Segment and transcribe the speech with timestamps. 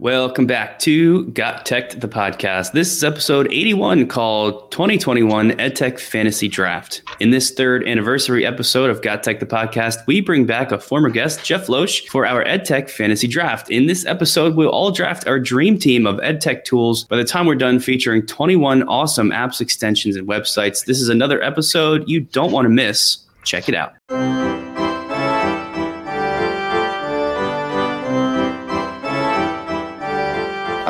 [0.00, 2.72] Welcome back to Got Tech, the podcast.
[2.72, 7.02] This is episode 81 called 2021 EdTech Fantasy Draft.
[7.20, 11.10] In this third anniversary episode of Got Tech, the podcast, we bring back a former
[11.10, 13.68] guest, Jeff Loesch, for our EdTech Fantasy Draft.
[13.68, 17.44] In this episode, we'll all draft our dream team of EdTech tools by the time
[17.44, 20.86] we're done featuring 21 awesome apps, extensions, and websites.
[20.86, 23.18] This is another episode you don't want to miss.
[23.44, 24.49] Check it out.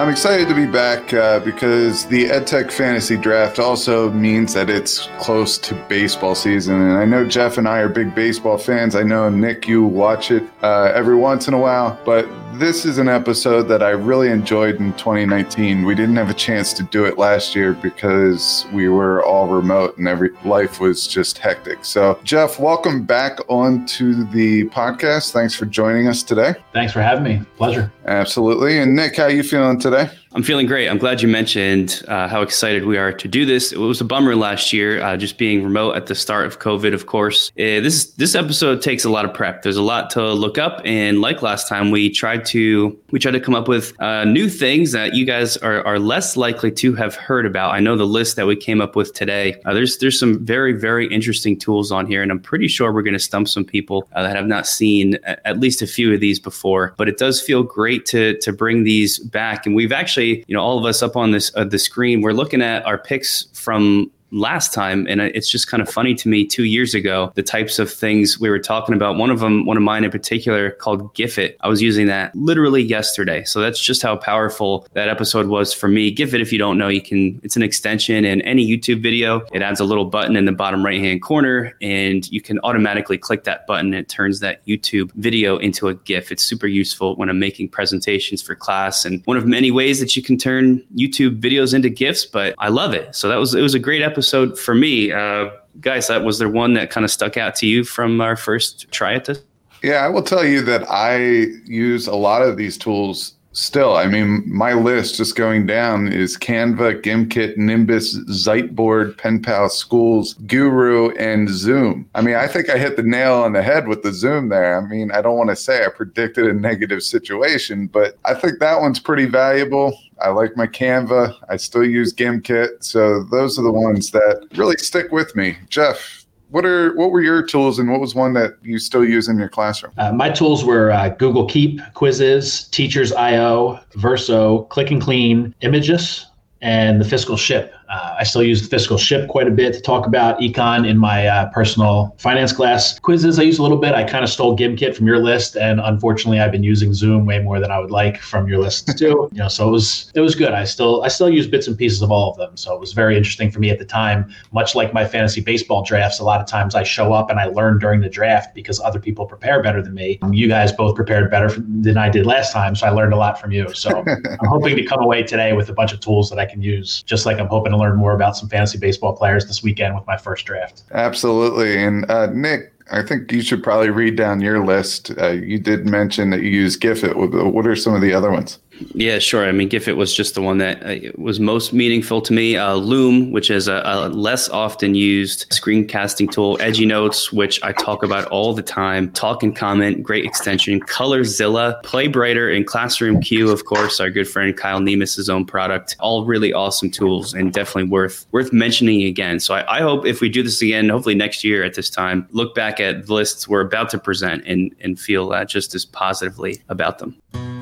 [0.01, 5.09] I'm excited to be back uh, because the EdTech Fantasy Draft also means that it's
[5.19, 6.81] close to baseball season.
[6.81, 8.95] And I know Jeff and I are big baseball fans.
[8.95, 12.01] I know, Nick, you watch it uh, every once in a while.
[12.07, 15.85] But this is an episode that I really enjoyed in 2019.
[15.85, 19.97] We didn't have a chance to do it last year because we were all remote
[19.99, 21.85] and every life was just hectic.
[21.85, 25.33] So, Jeff, welcome back onto the podcast.
[25.33, 26.55] Thanks for joining us today.
[26.73, 27.43] Thanks for having me.
[27.57, 27.93] Pleasure.
[28.07, 28.79] Absolutely.
[28.79, 30.11] And Nick, how you feeling today?
[30.33, 30.89] I'm feeling great.
[30.89, 33.73] I'm glad you mentioned uh, how excited we are to do this.
[33.73, 36.95] It was a bummer last year, uh, just being remote at the start of COVID.
[36.95, 39.63] Of course, uh, this this episode takes a lot of prep.
[39.63, 43.33] There's a lot to look up, and like last time, we tried to we tried
[43.33, 46.95] to come up with uh, new things that you guys are, are less likely to
[46.95, 47.75] have heard about.
[47.75, 49.61] I know the list that we came up with today.
[49.65, 53.03] Uh, there's there's some very very interesting tools on here, and I'm pretty sure we're
[53.03, 56.21] going to stump some people uh, that have not seen at least a few of
[56.21, 56.95] these before.
[56.97, 60.55] But it does feel great to to bring these back, and we've actually actually, you
[60.55, 63.47] know, all of us up on this uh, the screen, we're looking at our picks
[63.55, 67.43] from last time and it's just kind of funny to me 2 years ago the
[67.43, 70.71] types of things we were talking about one of them one of mine in particular
[70.71, 71.57] called Gifit.
[71.61, 73.45] I was using that literally yesterday.
[73.45, 76.15] So that's just how powerful that episode was for me.
[76.15, 79.63] Gifit if you don't know you can it's an extension in any YouTube video it
[79.63, 83.45] adds a little button in the bottom right hand corner and you can automatically click
[83.45, 83.87] that button.
[83.87, 86.31] And it turns that YouTube video into a GIF.
[86.31, 90.17] It's super useful when I'm making presentations for class and one of many ways that
[90.17, 93.15] you can turn YouTube videos into GIFs but I love it.
[93.15, 95.11] So that was it was a great episode episode for me.
[95.11, 95.49] Uh,
[95.81, 98.87] guys, that was there one that kind of stuck out to you from our first
[98.93, 99.41] try at this?
[99.83, 101.17] Yeah, I will tell you that I
[101.65, 103.97] use a lot of these tools still.
[103.97, 111.11] I mean, my list just going down is Canva, Gimkit, Nimbus, Ziteboard, PenPal, Schools, Guru,
[111.17, 112.09] and Zoom.
[112.15, 114.81] I mean, I think I hit the nail on the head with the Zoom there.
[114.81, 118.59] I mean, I don't want to say I predicted a negative situation, but I think
[118.61, 119.99] that one's pretty valuable.
[120.21, 121.35] I like my Canva.
[121.49, 122.85] I still use Gimkit.
[122.85, 125.57] So those are the ones that really stick with me.
[125.69, 126.20] Jeff,
[126.51, 129.39] what are what were your tools and what was one that you still use in
[129.39, 129.93] your classroom?
[129.97, 136.27] Uh, my tools were uh, Google Keep, Quizizz, Teachers IO, Verso, Click and Clean, Images,
[136.61, 137.73] and the Fiscal Ship.
[137.91, 140.97] Uh, I still use the fiscal ship quite a bit to talk about econ in
[140.97, 143.01] my uh, personal finance class.
[143.01, 143.95] Quizizz I use a little bit.
[143.95, 147.41] I kind of stole Gimkit from your list, and unfortunately, I've been using Zoom way
[147.41, 149.29] more than I would like from your list too.
[149.33, 150.53] you know, so it was it was good.
[150.53, 152.57] I still I still use bits and pieces of all of them.
[152.57, 154.33] So it was very interesting for me at the time.
[154.53, 157.47] Much like my fantasy baseball drafts, a lot of times I show up and I
[157.47, 160.21] learn during the draft because other people prepare better than me.
[160.31, 163.41] You guys both prepared better than I did last time, so I learned a lot
[163.41, 163.73] from you.
[163.75, 166.63] So I'm hoping to come away today with a bunch of tools that I can
[166.63, 169.97] use, just like I'm hoping to learn more about some fantasy baseball players this weekend
[169.97, 170.83] with my first draft.
[170.93, 171.83] Absolutely.
[171.83, 175.13] And uh, Nick, I think you should probably read down your list.
[175.19, 177.15] Uh, you did mention that you use Gifit.
[177.53, 178.59] What are some of the other ones?
[178.95, 179.47] Yeah, sure.
[179.47, 182.57] I mean, Gifit was just the one that uh, was most meaningful to me.
[182.57, 186.57] Uh, Loom, which is a, a, less often used screencasting tool.
[186.61, 189.11] Edgy Notes, which I talk about all the time.
[189.13, 190.81] Talk and Comment, great extension.
[190.81, 195.97] Colorzilla, Playbrighter, and Classroom Q, of course, our good friend Kyle Niemis's own product.
[196.01, 199.41] All really awesome tools and definitely worth worth mentioning again.
[199.41, 202.27] So I, I hope if we do this again, hopefully next year at this time,
[202.33, 205.85] look back at the lists we're about to present and and feel uh, just as
[205.85, 207.60] positively about them.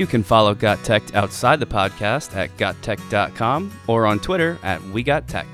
[0.00, 5.02] You can follow Got Tech outside the podcast at gottech.com or on Twitter at We
[5.02, 5.46] Got Tech.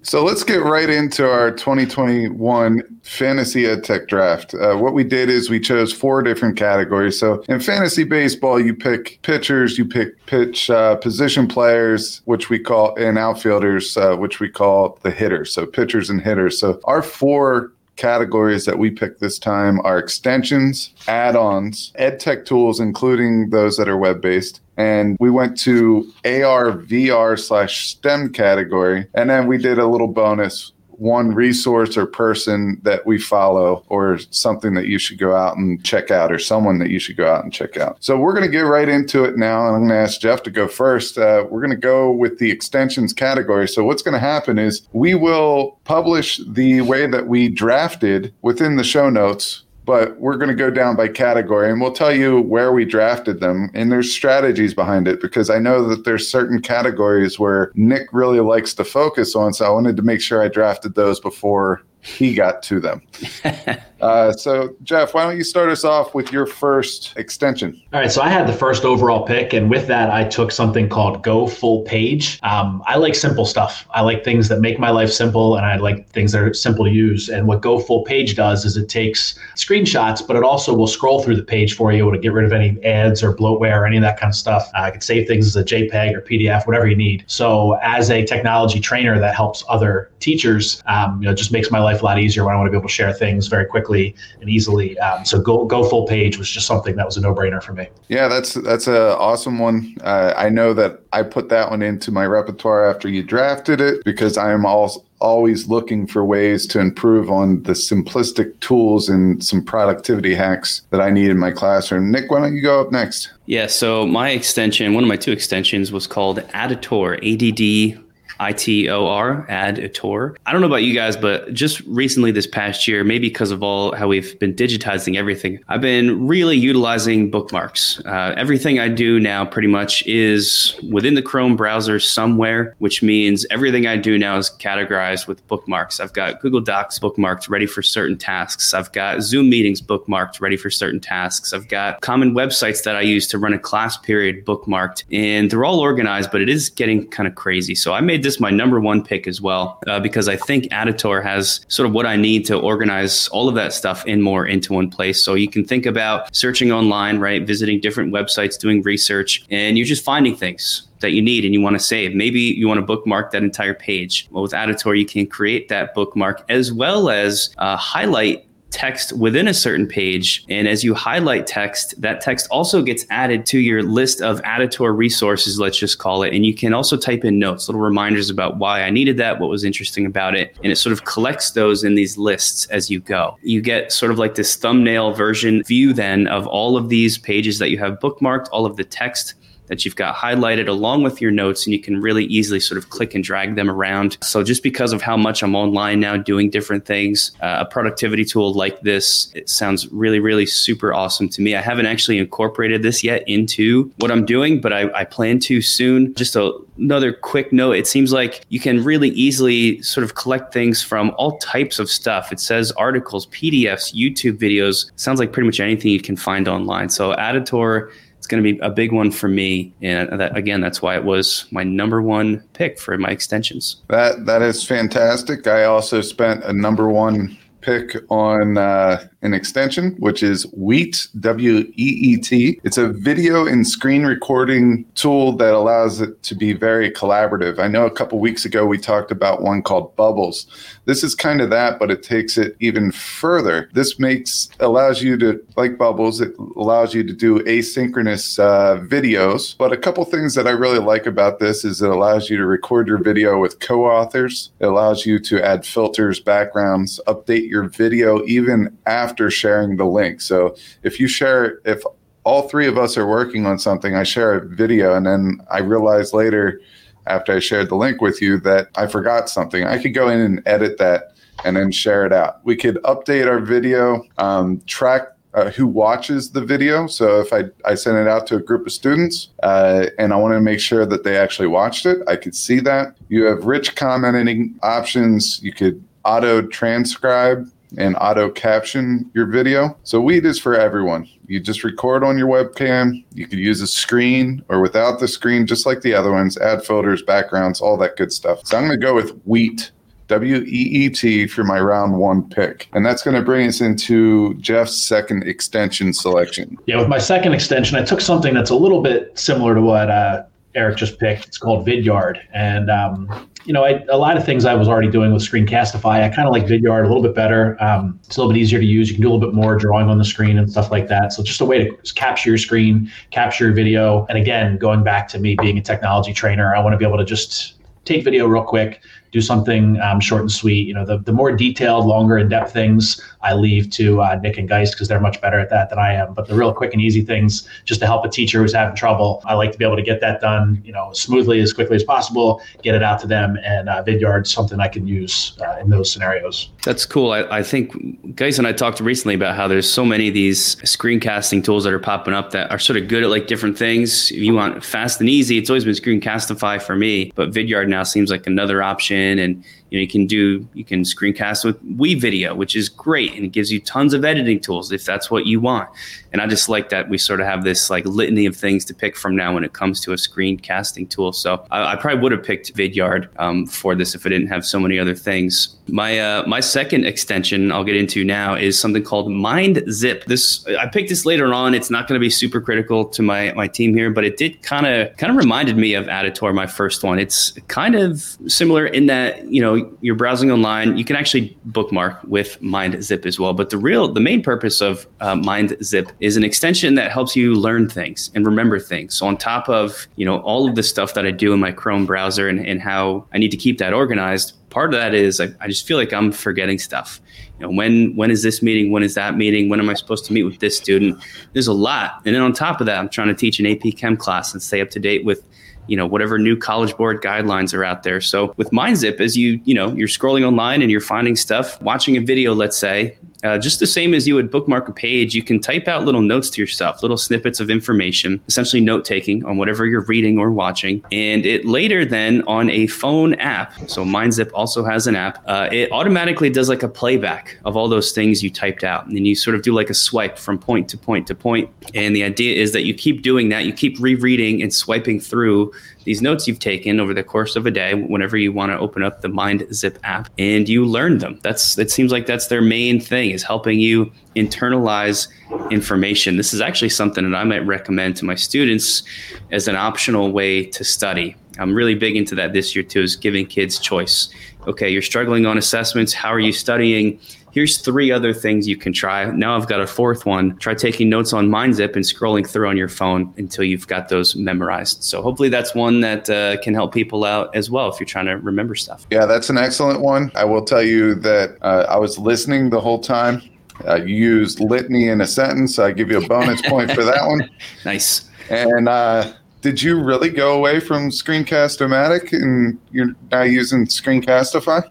[0.00, 4.54] So let's get right into our 2021 fantasy ed tech draft.
[4.54, 7.20] Uh, what we did is we chose four different categories.
[7.20, 12.58] So in fantasy baseball, you pick pitchers, you pick pitch uh, position players, which we
[12.58, 15.52] call, and outfielders, uh, which we call the hitters.
[15.52, 16.58] So pitchers and hitters.
[16.58, 22.80] So our four categories that we picked this time are extensions, add-ons, ed tech tools,
[22.80, 24.60] including those that are web-based.
[24.76, 29.06] And we went to AR, VR slash STEM category.
[29.14, 34.18] And then we did a little bonus one resource or person that we follow or
[34.30, 37.28] something that you should go out and check out or someone that you should go
[37.28, 37.96] out and check out.
[38.00, 39.66] So we're going to get right into it now.
[39.66, 41.18] And I'm going to ask Jeff to go first.
[41.18, 43.66] Uh, we're going to go with the extensions category.
[43.66, 48.76] So what's going to happen is we will publish the way that we drafted within
[48.76, 52.40] the show notes but we're going to go down by category and we'll tell you
[52.42, 56.60] where we drafted them and there's strategies behind it because i know that there's certain
[56.60, 60.48] categories where nick really likes to focus on so i wanted to make sure i
[60.48, 63.00] drafted those before he got to them.
[64.02, 67.80] uh, so, Jeff, why don't you start us off with your first extension?
[67.92, 68.10] All right.
[68.10, 71.46] So, I had the first overall pick, and with that, I took something called Go
[71.46, 72.40] Full Page.
[72.42, 73.86] Um, I like simple stuff.
[73.90, 76.84] I like things that make my life simple, and I like things that are simple
[76.84, 77.28] to use.
[77.28, 81.22] And what Go Full Page does is it takes screenshots, but it also will scroll
[81.22, 83.96] through the page for you to get rid of any ads or bloatware or any
[83.96, 84.68] of that kind of stuff.
[84.74, 87.24] Uh, I can save things as a JPEG or PDF, whatever you need.
[87.28, 91.78] So, as a technology trainer that helps other teachers, um, you know, just makes my
[91.78, 93.66] life life a lot easier when I want to be able to share things very
[93.66, 93.91] quickly
[94.40, 94.98] and easily.
[94.98, 97.72] Um, so go go full page was just something that was a no brainer for
[97.72, 97.88] me.
[98.08, 99.96] Yeah, that's that's a awesome one.
[100.02, 104.04] Uh, I know that I put that one into my repertoire after you drafted it
[104.04, 109.42] because I am also always looking for ways to improve on the simplistic tools and
[109.44, 112.10] some productivity hacks that I need in my classroom.
[112.10, 113.30] Nick, why don't you go up next?
[113.46, 117.98] Yeah, so my extension, one of my two extensions was called Additor, A D D
[118.42, 120.36] I T O R, add a tour.
[120.46, 123.62] I don't know about you guys, but just recently this past year, maybe because of
[123.62, 128.00] all how we've been digitizing everything, I've been really utilizing bookmarks.
[128.04, 133.46] Uh, everything I do now pretty much is within the Chrome browser somewhere, which means
[133.50, 136.00] everything I do now is categorized with bookmarks.
[136.00, 138.74] I've got Google Docs bookmarked ready for certain tasks.
[138.74, 141.52] I've got Zoom meetings bookmarked ready for certain tasks.
[141.52, 145.64] I've got common websites that I use to run a class period bookmarked, and they're
[145.64, 147.74] all organized, but it is getting kind of crazy.
[147.74, 151.22] So I made this my number one pick as well uh, because I think Additor
[151.22, 154.72] has sort of what I need to organize all of that stuff in more into
[154.72, 155.22] one place.
[155.24, 157.46] So you can think about searching online, right?
[157.46, 161.60] Visiting different websites, doing research, and you're just finding things that you need and you
[161.60, 162.14] want to save.
[162.14, 164.28] Maybe you want to bookmark that entire page.
[164.30, 169.46] Well, with Additor, you can create that bookmark as well as uh, highlight text within
[169.46, 170.44] a certain page.
[170.48, 174.96] And as you highlight text, that text also gets added to your list of Additor
[174.96, 176.34] resources, let's just call it.
[176.34, 179.50] And you can also type in notes, little reminders about why I needed that, what
[179.50, 180.56] was interesting about it.
[180.62, 183.36] And it sort of collects those in these lists as you go.
[183.42, 187.58] You get sort of like this thumbnail version view then of all of these pages
[187.58, 189.34] that you have bookmarked, all of the text
[189.72, 192.90] that you've got highlighted along with your notes, and you can really easily sort of
[192.90, 194.18] click and drag them around.
[194.20, 198.26] So, just because of how much I'm online now doing different things, uh, a productivity
[198.26, 201.56] tool like this, it sounds really, really super awesome to me.
[201.56, 205.62] I haven't actually incorporated this yet into what I'm doing, but I, I plan to
[205.62, 206.12] soon.
[206.16, 210.52] Just a, another quick note it seems like you can really easily sort of collect
[210.52, 212.30] things from all types of stuff.
[212.30, 216.90] It says articles, PDFs, YouTube videos, sounds like pretty much anything you can find online.
[216.90, 219.72] So, Additor it's going to be a big one for me.
[219.82, 223.76] And that, again, that's why it was my number one pick for my extensions.
[223.88, 225.46] That that is fantastic.
[225.46, 231.58] I also spent a number one pick on uh, an extension, which is Weet, W
[231.58, 232.60] E E T.
[232.64, 237.58] It's a video and screen recording tool that allows it to be very collaborative.
[237.58, 240.46] I know a couple weeks ago we talked about one called Bubbles.
[240.86, 243.70] This is kind of that, but it takes it even further.
[243.72, 246.20] This makes allows you to like Bubbles.
[246.20, 249.56] It allows you to do asynchronous uh, videos.
[249.56, 252.46] But a couple things that I really like about this is it allows you to
[252.46, 254.50] record your video with co-authors.
[254.58, 259.84] It allows you to add filters, backgrounds, update your video even after after sharing the
[259.84, 260.22] link.
[260.22, 261.82] So if you share, if
[262.24, 265.58] all three of us are working on something, I share a video, and then I
[265.58, 266.62] realize later
[267.06, 269.64] after I shared the link with you that I forgot something.
[269.64, 271.12] I could go in and edit that
[271.44, 272.42] and then share it out.
[272.44, 276.86] We could update our video, um, track uh, who watches the video.
[276.86, 280.16] So if I, I send it out to a group of students uh, and I
[280.16, 282.96] want to make sure that they actually watched it, I could see that.
[283.08, 285.42] You have rich commenting options.
[285.42, 289.76] You could auto transcribe and auto caption your video.
[289.82, 291.08] So Weet is for everyone.
[291.26, 293.04] You just record on your webcam.
[293.14, 296.64] You could use a screen or without the screen, just like the other ones, add
[296.64, 298.46] filters, backgrounds, all that good stuff.
[298.46, 299.70] So I'm going to go with Weet.
[300.08, 302.68] W E E T for my round one pick.
[302.74, 306.58] And that's going to bring us into Jeff's second extension selection.
[306.66, 309.90] Yeah, with my second extension, I took something that's a little bit similar to what
[309.90, 311.26] uh, Eric just picked.
[311.26, 312.20] It's called Vidyard.
[312.32, 316.02] And um, you know, I, a lot of things I was already doing with Screencastify.
[316.02, 317.56] I kind of like Vidyard a little bit better.
[317.62, 318.88] Um, it's a little bit easier to use.
[318.88, 321.12] You can do a little bit more drawing on the screen and stuff like that.
[321.12, 324.06] So just a way to capture your screen, capture your video.
[324.08, 326.98] And again, going back to me being a technology trainer, I want to be able
[326.98, 327.54] to just
[327.84, 328.80] take video real quick,
[329.12, 330.66] do something um, short and sweet.
[330.66, 334.38] You know, the, the more detailed, longer, in depth things I leave to uh, Nick
[334.38, 336.14] and Geis because they're much better at that than I am.
[336.14, 339.22] But the real quick and easy things, just to help a teacher who's having trouble,
[339.26, 341.84] I like to be able to get that done, you know, smoothly as quickly as
[341.84, 345.70] possible, get it out to them, and uh, Vidyard's something I can use uh, in
[345.70, 346.50] those scenarios.
[346.64, 347.12] That's cool.
[347.12, 350.56] I, I think Geis and I talked recently about how there's so many of these
[350.56, 354.10] screencasting tools that are popping up that are sort of good at like different things.
[354.10, 357.82] If you want fast and easy, it's always been Screencastify for me, but Vidyard now
[357.82, 359.01] seems like another option.
[359.18, 363.24] And you know, you can do you can screencast with WeVideo, which is great, and
[363.24, 365.70] it gives you tons of editing tools if that's what you want.
[366.12, 368.74] And I just like that we sort of have this like litany of things to
[368.74, 371.14] pick from now when it comes to a screencasting tool.
[371.14, 374.44] So I, I probably would have picked Vidyard um, for this if I didn't have
[374.44, 375.56] so many other things.
[375.68, 380.04] My uh, my second extension I'll get into now is something called MindZip.
[380.04, 381.54] This I picked this later on.
[381.54, 384.42] It's not going to be super critical to my my team here, but it did
[384.42, 386.98] kind of kind of reminded me of Additor, my first one.
[386.98, 391.98] It's kind of similar in that you know you're browsing online, you can actually bookmark
[392.04, 393.32] with MindZip as well.
[393.32, 397.34] But the real, the main purpose of uh, MindZip is an extension that helps you
[397.34, 398.94] learn things and remember things.
[398.94, 401.52] So on top of you know all of the stuff that I do in my
[401.52, 405.20] Chrome browser and, and how I need to keep that organized, part of that is
[405.20, 407.00] I, I just feel like I'm forgetting stuff.
[407.38, 408.70] You know, when when is this meeting?
[408.70, 409.48] When is that meeting?
[409.48, 411.02] When am I supposed to meet with this student?
[411.32, 413.76] There's a lot, and then on top of that, I'm trying to teach an AP
[413.76, 415.24] Chem class and stay up to date with
[415.66, 418.00] you know whatever new college board guidelines are out there.
[418.00, 421.96] So with mindzip as you you know you're scrolling online and you're finding stuff watching
[421.96, 425.22] a video let's say uh, just the same as you would bookmark a page, you
[425.22, 429.36] can type out little notes to yourself, little snippets of information, essentially note taking on
[429.36, 430.82] whatever you're reading or watching.
[430.90, 435.48] And it later then on a phone app, so MindZip also has an app, uh,
[435.52, 438.86] it automatically does like a playback of all those things you typed out.
[438.86, 441.48] And then you sort of do like a swipe from point to point to point.
[441.74, 445.52] And the idea is that you keep doing that, you keep rereading and swiping through
[445.84, 448.82] these notes you've taken over the course of a day whenever you want to open
[448.82, 451.18] up the MindZip app and you learn them.
[451.22, 455.08] That's it seems like that's their main thing is helping you internalize
[455.50, 456.16] information.
[456.16, 458.82] This is actually something that I might recommend to my students
[459.30, 461.16] as an optional way to study.
[461.38, 464.08] I'm really big into that this year too is giving kids choice.
[464.46, 466.98] Okay, you're struggling on assessments, how are you studying?
[467.32, 469.04] Here's three other things you can try.
[469.06, 470.36] Now I've got a fourth one.
[470.36, 474.14] Try taking notes on MindZip and scrolling through on your phone until you've got those
[474.14, 474.84] memorized.
[474.84, 478.06] So hopefully that's one that uh, can help people out as well if you're trying
[478.06, 478.86] to remember stuff.
[478.90, 480.12] Yeah, that's an excellent one.
[480.14, 483.22] I will tell you that uh, I was listening the whole time.
[483.66, 485.58] You used litany in a sentence.
[485.58, 487.28] I give you a bonus point for that one.
[487.64, 488.10] Nice.
[488.28, 494.62] And uh, did you really go away from Screencast-O-Matic and you're now using Screencastify?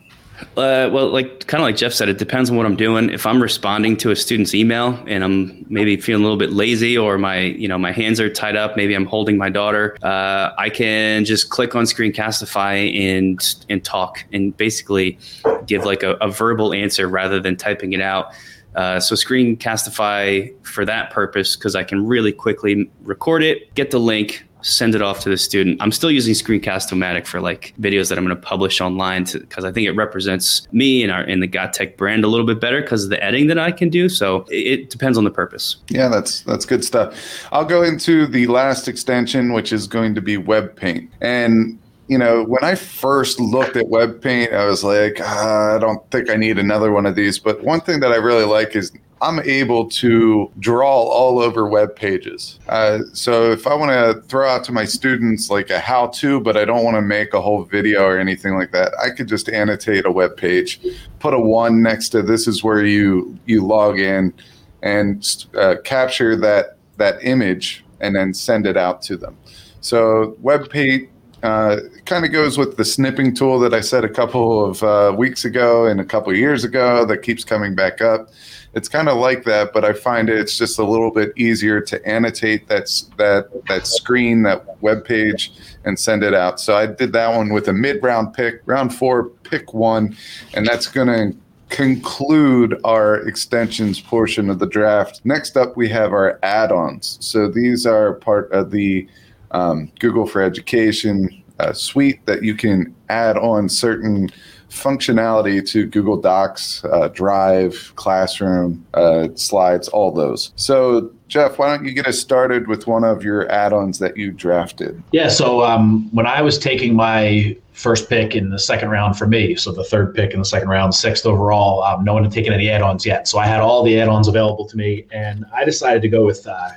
[0.57, 3.09] Uh, well, like kind of like Jeff said, it depends on what I'm doing.
[3.09, 6.97] If I'm responding to a student's email and I'm maybe feeling a little bit lazy
[6.97, 10.51] or my you know my hands are tied up, maybe I'm holding my daughter, uh,
[10.57, 15.17] I can just click on Screencastify and and talk and basically
[15.65, 18.33] give like a, a verbal answer rather than typing it out.
[18.75, 23.99] Uh, so Screencastify for that purpose because I can really quickly record it, get the
[23.99, 25.81] link, send it off to the student.
[25.81, 29.71] I'm still using Screencast-O-Matic for like videos that I'm going to publish online because I
[29.71, 32.81] think it represents me and our in the Got Tech brand a little bit better
[32.81, 34.09] because of the editing that I can do.
[34.09, 35.77] So it, it depends on the purpose.
[35.89, 37.47] Yeah, that's that's good stuff.
[37.51, 41.79] I'll go into the last extension, which is going to be Web Paint, And
[42.11, 46.29] you know, when I first looked at WebPaint, I was like, ah, I don't think
[46.29, 47.39] I need another one of these.
[47.39, 51.95] But one thing that I really like is I'm able to draw all over web
[51.95, 52.59] pages.
[52.67, 56.39] Uh, so if I want to throw out to my students like a how to,
[56.39, 59.27] but I don't want to make a whole video or anything like that, I could
[59.27, 60.79] just annotate a web page,
[61.19, 64.33] put a one next to this is where you you log in,
[64.81, 69.37] and uh, capture that that image and then send it out to them.
[69.81, 71.09] So web page
[71.43, 75.15] uh, kind of goes with the snipping tool that I said a couple of uh,
[75.17, 78.29] weeks ago and a couple years ago that keeps coming back up.
[78.73, 82.07] It's kind of like that, but I find it's just a little bit easier to
[82.07, 85.51] annotate that that that screen, that web page,
[85.83, 86.59] and send it out.
[86.59, 90.15] So I did that one with a mid-round pick, round four, pick one,
[90.53, 91.37] and that's going to
[91.69, 95.21] conclude our extensions portion of the draft.
[95.23, 97.17] Next up, we have our add-ons.
[97.21, 99.07] So these are part of the
[99.51, 104.29] um, Google for Education uh, suite that you can add on certain
[104.71, 110.51] functionality to Google Docs, uh, Drive, Classroom, uh, Slides, all those.
[110.55, 114.17] So, Jeff, why don't you get us started with one of your add ons that
[114.17, 115.01] you drafted?
[115.11, 115.27] Yeah.
[115.27, 119.55] So, um, when I was taking my first pick in the second round for me.
[119.55, 121.83] So the third pick in the second round, sixth overall.
[121.83, 124.65] Um, no one had taken any add-ons yet, so I had all the add-ons available
[124.67, 126.69] to me, and I decided to go with uh.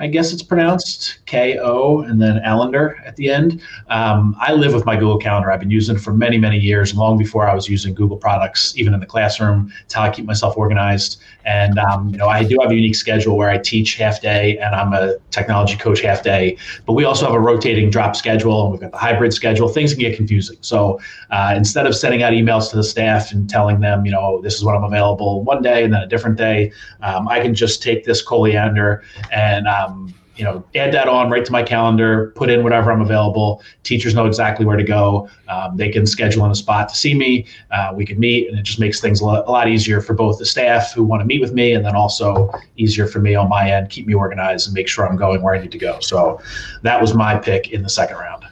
[0.00, 3.62] I guess it's pronounced K O and then Allender at the end.
[3.88, 5.50] Um, I live with my Google Calendar.
[5.50, 8.76] I've been using it for many, many years, long before I was using Google products,
[8.76, 9.72] even in the classroom.
[9.84, 11.20] It's how I keep myself organized.
[11.44, 14.58] And um, you know, I do have a unique schedule where I teach half day
[14.58, 16.56] and I'm a technology coach half day.
[16.84, 19.68] But we also have a rotating drop schedule, and we've got the hybrid schedule.
[19.68, 20.56] Things get confusing.
[20.60, 24.40] So uh, instead of sending out emails to the staff and telling them, you know,
[24.40, 27.54] this is what I'm available one day and then a different day, um, I can
[27.54, 32.32] just take this Koalendar and um, you know, add that on right to my calendar,
[32.34, 33.62] put in whatever I'm available.
[33.82, 35.28] Teachers know exactly where to go.
[35.48, 37.46] Um, they can schedule in a spot to see me.
[37.70, 40.14] Uh, we can meet, and it just makes things a lot, a lot easier for
[40.14, 43.34] both the staff who want to meet with me, and then also easier for me
[43.34, 45.78] on my end, keep me organized and make sure I'm going where I need to
[45.78, 46.00] go.
[46.00, 46.40] So
[46.80, 48.46] that was my pick in the second round.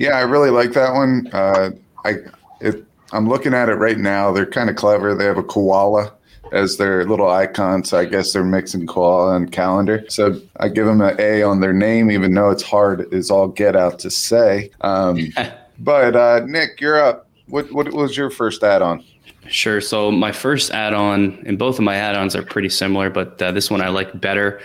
[0.00, 1.28] Yeah, I really like that one.
[1.30, 1.72] Uh,
[2.06, 2.14] I
[2.62, 4.32] it, I'm looking at it right now.
[4.32, 5.14] They're kind of clever.
[5.14, 6.14] They have a koala
[6.52, 7.84] as their little icon.
[7.84, 10.06] So I guess they're mixing koala and calendar.
[10.08, 13.48] So I give them an A on their name, even though it's hard is all
[13.48, 14.70] get out to say.
[14.80, 15.34] Um,
[15.78, 17.28] but uh, Nick, you're up.
[17.48, 19.04] What what was your first add-on?
[19.50, 19.80] Sure.
[19.80, 23.68] So my first add-on, and both of my add-ons are pretty similar, but uh, this
[23.68, 24.60] one I like better.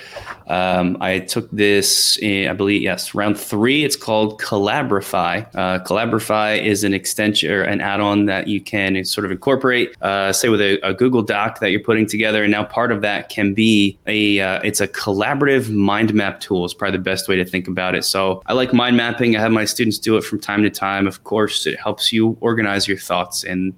[0.48, 3.84] Um, I took this, in, I believe, yes, round three.
[3.84, 5.48] It's called Collabrify.
[5.56, 10.50] Uh, is an extension or an add-on that you can sort of incorporate, uh, say,
[10.50, 13.56] with a, a, Google Doc that you're putting together, and now part of that can
[13.56, 16.64] be a uh, it's a collaborative mind map tool.
[16.64, 18.06] Is probably the best way to think about it.
[18.06, 19.36] So I like mind mapping.
[19.36, 21.08] I have my students do it from time to time.
[21.08, 23.74] Of course, it helps you organize your thoughts and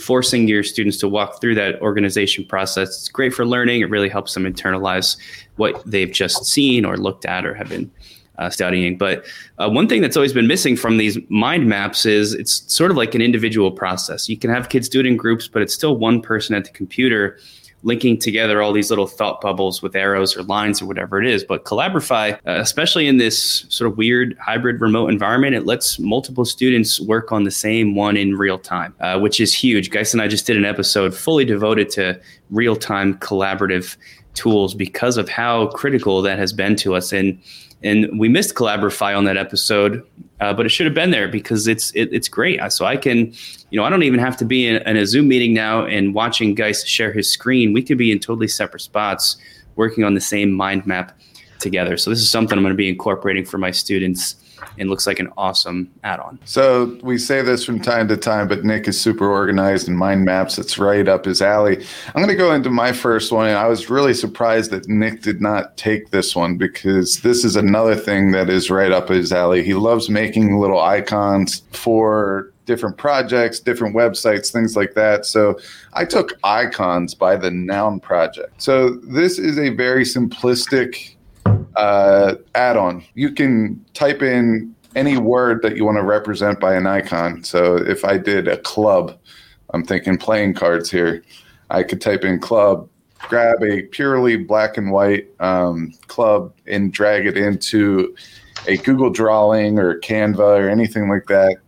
[0.00, 2.88] forcing your students to walk through that organization process.
[2.88, 3.80] It's great for learning.
[3.80, 5.16] It really helps them internalize
[5.56, 7.90] what they've just seen or looked at or have been
[8.38, 8.96] uh, studying.
[8.96, 9.26] But
[9.58, 12.96] uh, one thing that's always been missing from these mind maps is it's sort of
[12.96, 14.28] like an individual process.
[14.28, 16.70] You can have kids do it in groups, but it's still one person at the
[16.70, 17.38] computer
[17.82, 21.44] linking together all these little thought bubbles with arrows or lines or whatever it is.
[21.44, 26.44] But Collabrify, uh, especially in this sort of weird hybrid remote environment, it lets multiple
[26.44, 29.90] students work on the same one in real time, uh, which is huge.
[29.90, 33.96] Geis and I just did an episode fully devoted to real time collaborative
[34.34, 37.12] tools because of how critical that has been to us.
[37.12, 37.40] And
[37.82, 40.06] and we missed Collabrify on that episode,
[40.40, 42.60] uh, but it should have been there because it's it, it's great.
[42.72, 43.32] So I can,
[43.70, 46.14] you know, I don't even have to be in, in a Zoom meeting now and
[46.14, 47.72] watching Geis share his screen.
[47.72, 49.36] We could be in totally separate spots,
[49.76, 51.12] working on the same mind map
[51.58, 51.96] together.
[51.96, 54.36] So this is something I'm going to be incorporating for my students
[54.78, 56.38] and looks like an awesome add-on.
[56.44, 60.24] So we say this from time to time, but Nick is super organized and mind
[60.24, 60.58] maps.
[60.58, 61.84] It's right up his alley.
[62.08, 65.22] I'm going to go into my first one, and I was really surprised that Nick
[65.22, 69.32] did not take this one because this is another thing that is right up his
[69.32, 69.62] alley.
[69.62, 75.26] He loves making little icons for different projects, different websites, things like that.
[75.26, 75.58] So
[75.92, 78.62] I took icons by the Noun Project.
[78.62, 81.16] So this is a very simplistic
[81.76, 83.04] uh, add-on.
[83.14, 87.44] You can type in any word that you want to represent by an icon.
[87.44, 89.16] So if I did a club,
[89.72, 91.22] I'm thinking playing cards here.
[91.70, 92.88] I could type in club,
[93.20, 98.16] grab a purely black and white um, club, and drag it into
[98.66, 101.58] a Google Drawing or Canva or anything like that,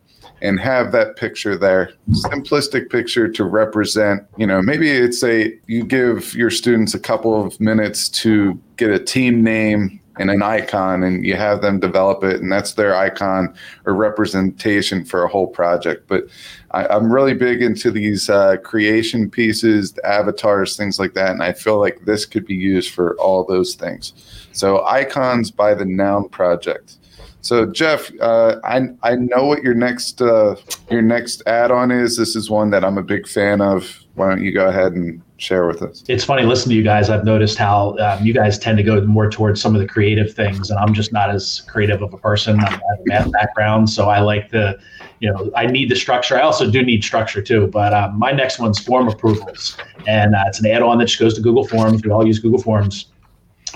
[0.42, 1.92] and have that picture there.
[2.10, 4.26] Simplistic picture to represent.
[4.36, 8.90] You know, maybe it's a you give your students a couple of minutes to get
[8.90, 12.94] a team name and an icon and you have them develop it and that's their
[12.94, 13.54] icon
[13.86, 16.24] or representation for a whole project but
[16.72, 21.54] I, am really big into these uh, creation pieces avatars things like that and i
[21.54, 24.12] feel like this could be used for all those things
[24.52, 26.98] so icons by the noun project
[27.42, 30.54] so Jeff, uh, I I know what your next uh,
[30.90, 32.16] your next add-on is.
[32.16, 33.98] This is one that I'm a big fan of.
[34.14, 36.04] Why don't you go ahead and share with us?
[36.06, 37.10] It's funny listening to you guys.
[37.10, 40.32] I've noticed how um, you guys tend to go more towards some of the creative
[40.32, 42.60] things, and I'm just not as creative of a person.
[42.60, 44.78] I have a math background, so I like the,
[45.18, 46.38] you know, I need the structure.
[46.38, 47.66] I also do need structure too.
[47.66, 49.76] But uh, my next one's form approvals,
[50.06, 52.04] and uh, it's an add-on that just goes to Google Forms.
[52.04, 53.06] We all use Google Forms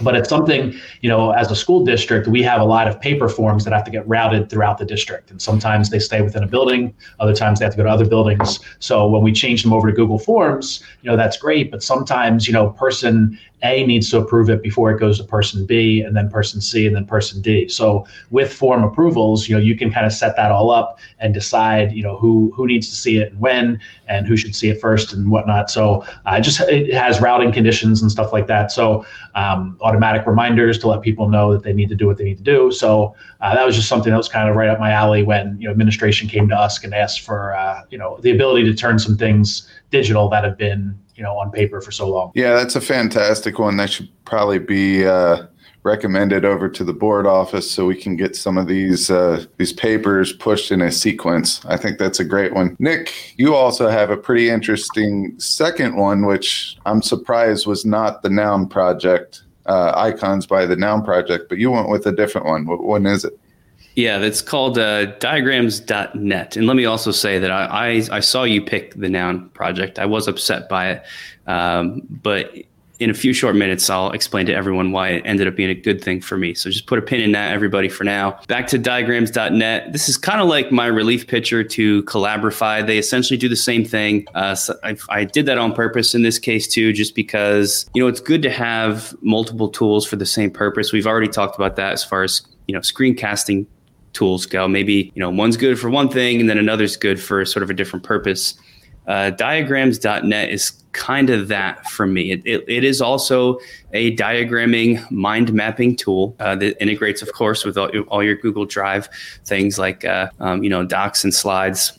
[0.03, 3.29] but it's something you know as a school district we have a lot of paper
[3.29, 6.47] forms that have to get routed throughout the district and sometimes they stay within a
[6.47, 9.73] building other times they have to go to other buildings so when we change them
[9.73, 14.11] over to google forms you know that's great but sometimes you know person a needs
[14.11, 17.07] to approve it before it goes to person B and then person C and then
[17.07, 17.69] person D.
[17.69, 21.33] So with form approvals, you know, you can kind of set that all up and
[21.33, 24.69] decide, you know, who who needs to see it and when and who should see
[24.69, 25.71] it first and whatnot.
[25.71, 28.71] So uh, just it has routing conditions and stuff like that.
[28.71, 32.25] So um, automatic reminders to let people know that they need to do what they
[32.25, 32.73] need to do.
[32.73, 35.57] So uh, that was just something that was kind of right up my alley when
[35.61, 38.75] you know administration came to us and asked for uh, you know the ability to
[38.75, 42.33] turn some things digital that have been you know on paper for so long.
[42.35, 43.77] Yeah, that's a fantastic one.
[43.77, 45.47] That should probably be uh,
[45.87, 49.73] recommended over to the board office so we can get some of these uh, these
[49.73, 51.65] papers pushed in a sequence.
[51.65, 52.77] I think that's a great one.
[52.81, 58.29] Nick, you also have a pretty interesting second one, which I'm surprised was not the
[58.29, 62.67] Noun Project uh, icons by the Noun Project, but you went with a different one.
[62.67, 63.39] What one is it?
[63.97, 66.57] Yeah, that's called uh, diagrams.net.
[66.57, 69.99] And let me also say that I, I, I, saw you pick the noun project.
[69.99, 71.03] I was upset by it.
[71.47, 72.55] Um, but
[72.99, 75.75] in a few short minutes, I'll explain to everyone why it ended up being a
[75.75, 76.55] good thing for me.
[76.55, 78.41] So just put a pin in that, everybody, for now.
[78.49, 79.93] Back to diagrams.net.
[79.93, 82.87] This is kind of like my relief pitcher to Collabrify.
[82.87, 84.27] They essentially do the same thing.
[84.35, 88.03] Uh, so I, I did that on purpose in this case, too, just because, you
[88.03, 90.93] know, it's good to have multiple tools for the same purpose.
[90.93, 93.67] We've already talked about that as far as, you know, screencasting
[94.15, 94.67] tools go.
[94.67, 97.69] Maybe, you know, one's good for one thing and then another's good for sort of
[97.69, 98.55] a different purpose.
[99.07, 102.33] Uh, diagrams.net is kind of that for me.
[102.33, 103.59] It, it, it is also
[103.93, 108.65] a diagramming mind mapping tool uh, that integrates, of course, with all, all your Google
[108.65, 109.09] Drive
[109.45, 111.93] things like, uh, um, you know, docs and slides.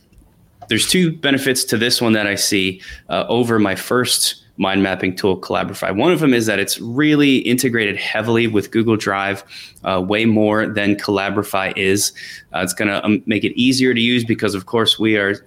[0.67, 5.15] There's two benefits to this one that I see uh, over my first mind mapping
[5.15, 5.95] tool, Collabrify.
[5.95, 9.43] One of them is that it's really integrated heavily with Google Drive,
[9.83, 12.11] uh, way more than Collabrify is.
[12.53, 15.45] Uh, it's going to um, make it easier to use because, of course, we are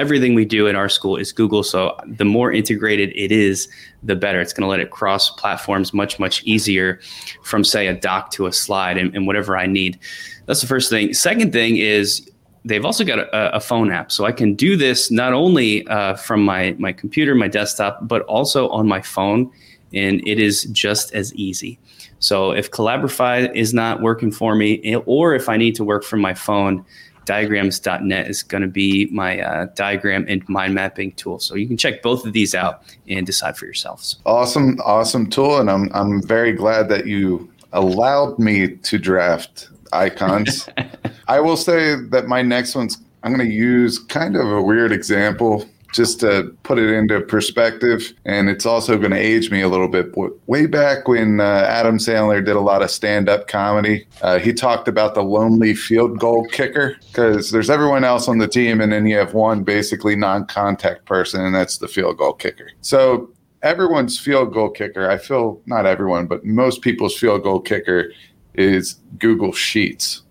[0.00, 1.62] everything we do in our school is Google.
[1.62, 3.68] So the more integrated it is,
[4.02, 4.40] the better.
[4.40, 7.00] It's going to let it cross platforms much, much easier
[7.42, 9.98] from, say, a doc to a slide and, and whatever I need.
[10.46, 11.12] That's the first thing.
[11.12, 12.28] Second thing is
[12.64, 16.16] they've also got a, a, phone app, so I can do this not only uh,
[16.16, 19.50] from my my computer, my desktop, but also on my phone,
[19.92, 21.78] and it is just as easy.
[22.18, 26.20] So if Collabrify is not working for me, or if I need to work from
[26.20, 26.84] my phone,
[27.30, 31.38] diagrams.net is going to be my uh, diagram and mind mapping tool.
[31.38, 34.18] So you can check both of these out and decide for yourselves.
[34.26, 40.68] Awesome, awesome tool, and I'm I'm very glad that you allowed me to draft icons.
[41.28, 44.90] I will say that my next one's I'm going to use kind of a weird
[44.90, 48.12] example just to put it into perspective.
[48.24, 50.14] And it's also going to age me a little bit.
[50.46, 54.52] Way back when uh, Adam Sandler did a lot of stand up comedy, uh, he
[54.52, 58.92] talked about the lonely field goal kicker because there's everyone else on the team, and
[58.92, 62.70] then you have one basically non contact person, and that's the field goal kicker.
[62.80, 63.30] So
[63.62, 68.12] everyone's field goal kicker, I feel not everyone, but most people's field goal kicker
[68.54, 70.22] is Google Sheets.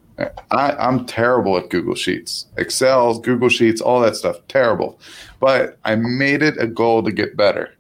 [0.52, 4.38] I, I'm terrible at Google Sheets, Excel, Google Sheets, all that stuff.
[4.48, 5.00] Terrible
[5.40, 7.74] but I made it a goal to get better.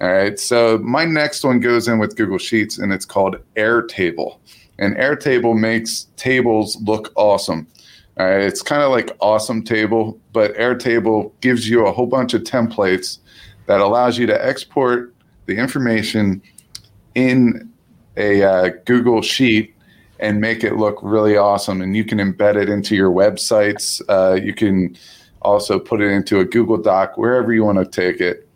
[0.00, 0.38] All right.
[0.38, 4.38] So my next one goes in with Google Sheets and it's called Airtable.
[4.78, 7.66] And Airtable makes tables look awesome.
[8.18, 8.42] All right.
[8.42, 13.18] It's kind of like Awesome Table, but Airtable gives you a whole bunch of templates
[13.66, 15.14] that allows you to export
[15.46, 16.42] the information
[17.14, 17.70] in
[18.16, 19.74] a uh, Google Sheet
[20.22, 21.82] and make it look really awesome.
[21.82, 24.00] And you can embed it into your websites.
[24.08, 24.96] Uh, you can
[25.42, 28.48] also put it into a Google Doc, wherever you want to take it.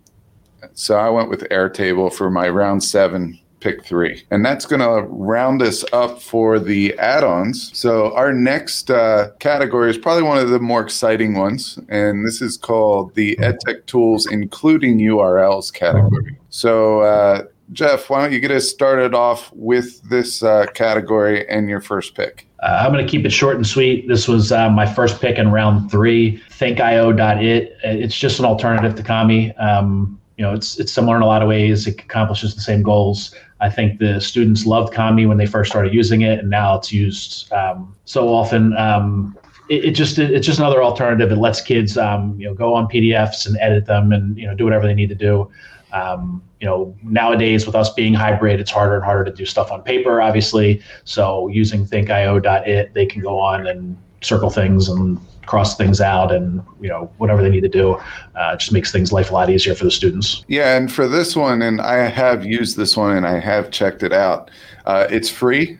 [0.74, 4.24] So I went with Airtable for my round seven pick three.
[4.30, 7.76] And that's going to round us up for the add ons.
[7.76, 11.78] So our next uh, category is probably one of the more exciting ones.
[11.88, 16.36] And this is called the EdTech Tools, including URLs category.
[16.50, 21.68] So, uh, Jeff, why don't you get us started off with this uh, category and
[21.68, 22.46] your first pick?
[22.62, 24.08] Uh, I'm going to keep it short and sweet.
[24.08, 26.40] This was uh, my first pick in round three.
[26.50, 27.76] Thinkio.it.
[27.82, 29.54] It's just an alternative to Kami.
[29.56, 31.86] Um, you know, it's it's similar in a lot of ways.
[31.86, 33.34] It accomplishes the same goals.
[33.60, 36.92] I think the students loved Kami when they first started using it, and now it's
[36.92, 38.76] used um, so often.
[38.76, 39.36] Um,
[39.68, 41.32] it, it, just it, it's just another alternative.
[41.32, 44.54] It lets kids um, you know go on PDFs and edit them, and you know
[44.54, 45.50] do whatever they need to do.
[45.92, 49.70] Um, you know, nowadays with us being hybrid, it's harder and harder to do stuff
[49.70, 50.82] on paper, obviously.
[51.04, 56.60] So using thinkio.it, they can go on and circle things and cross things out and
[56.80, 57.96] you know whatever they need to do
[58.34, 60.44] uh, just makes things life a lot easier for the students.
[60.48, 64.02] Yeah and for this one and i have used this one and i have checked
[64.02, 64.50] it out
[64.84, 65.78] uh, it's free.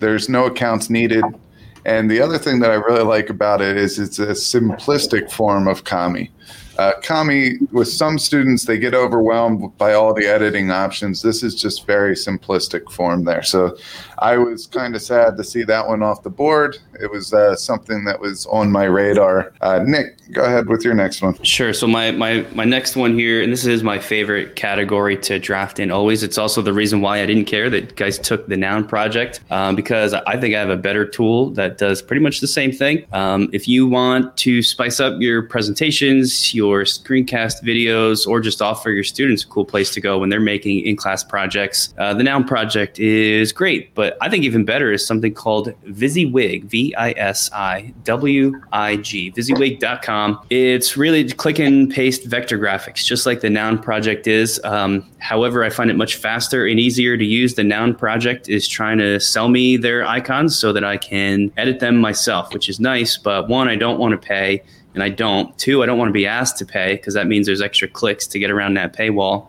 [0.00, 1.22] There's no accounts needed.
[1.84, 5.66] And the other thing that i really like about it is it's a simplistic form
[5.68, 6.30] of kami
[6.78, 11.22] Uh, Kami, with some students, they get overwhelmed by all the editing options.
[11.22, 13.42] This is just very simplistic form there.
[13.42, 13.76] So
[14.20, 16.78] I was kind of sad to see that one off the board.
[17.00, 19.52] It was uh, something that was on my radar.
[19.60, 21.40] Uh, Nick, go ahead with your next one.
[21.44, 21.72] Sure.
[21.72, 25.78] So my, my, my next one here, and this is my favorite category to draft
[25.78, 26.22] in always.
[26.22, 29.76] It's also the reason why I didn't care that Geis took the noun project um,
[29.76, 33.06] because I think I have a better tool that does pretty much the same thing.
[33.12, 38.90] Um, if you want to spice up your presentations, your screencast videos, or just offer
[38.90, 42.44] your students a cool place to go when they're making in-class projects, uh, the Noun
[42.44, 43.94] Project is great.
[43.94, 47.92] But I think even better is something called VisiWig, V-I-S-I-W-I-G,
[49.32, 50.40] VisiWig.com.
[50.50, 54.60] It's really click and paste vector graphics, just like the Noun Project is.
[54.64, 57.54] Um, however, I find it much faster and easier to use.
[57.54, 61.80] The Noun Project is trying to sell me their icons so that I can edit
[61.80, 63.16] them myself, which is nice.
[63.16, 64.62] But one, I don't want to pay
[64.94, 65.56] and I don't.
[65.58, 68.26] Two, I don't want to be asked to pay because that means there's extra clicks
[68.28, 69.48] to get around that paywall.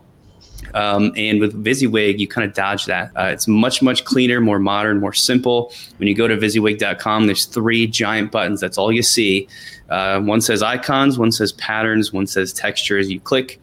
[0.74, 3.10] Um, and with VisiWig, you kind of dodge that.
[3.16, 5.72] Uh, it's much, much cleaner, more modern, more simple.
[5.98, 8.60] When you go to VisiWig.com, there's three giant buttons.
[8.60, 9.48] That's all you see.
[9.88, 13.10] Uh, one says icons, one says patterns, one says textures.
[13.10, 13.60] You click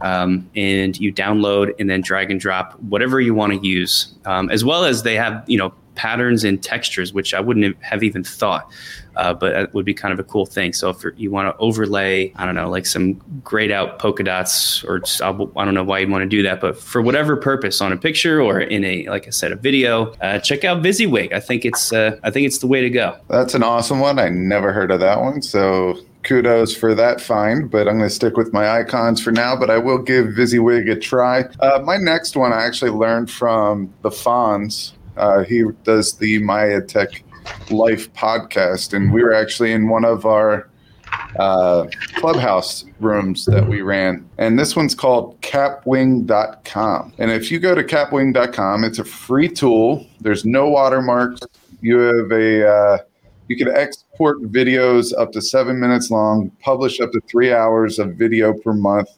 [0.00, 4.14] um, and you download and then drag and drop whatever you want to use.
[4.24, 8.02] Um, as well as they have, you know, patterns and textures, which I wouldn't have
[8.02, 8.70] even thought,
[9.18, 10.72] uh, but it would be kind of a cool thing.
[10.72, 14.84] So if you want to overlay, I don't know, like some grayed out polka dots,
[14.84, 17.80] or just, I don't know why you'd want to do that, but for whatever purpose
[17.80, 21.32] on a picture or in a, like I said, a video, uh, check out VisiWig.
[21.32, 23.16] I think it's, uh, I think it's the way to go.
[23.28, 24.18] That's an awesome one.
[24.18, 25.42] I never heard of that one.
[25.42, 29.56] So kudos for that find, but I'm going to stick with my icons for now.
[29.56, 31.42] But I will give VisiWig a try.
[31.60, 36.64] Uh, my next one I actually learned from the Fonz uh, he does the My
[36.64, 37.22] EdTech
[37.70, 40.68] Life podcast, and we were actually in one of our
[41.38, 44.28] uh, clubhouse rooms that we ran.
[44.38, 47.12] And this one's called kapwing.com.
[47.18, 50.06] And if you go to kapwing.com, it's a free tool.
[50.20, 51.40] There's no watermarks.
[51.80, 52.98] You have a uh,
[53.48, 58.14] you can export videos up to seven minutes long, publish up to three hours of
[58.14, 59.08] video per month